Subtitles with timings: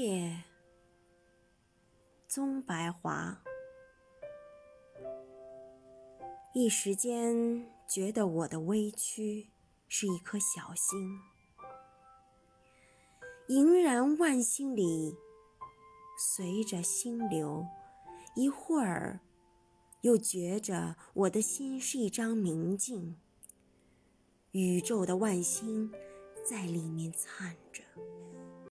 [0.00, 0.44] 夜，
[2.26, 3.42] 棕白华。
[6.54, 9.50] 一时间觉得我的微躯
[9.88, 11.20] 是一颗小星，
[13.48, 15.14] 盈然万星里，
[16.18, 17.66] 随着星流，
[18.34, 19.20] 一会儿
[20.00, 23.20] 又觉着我的心是一张明镜，
[24.52, 25.92] 宇宙的万星
[26.42, 27.82] 在里面灿着。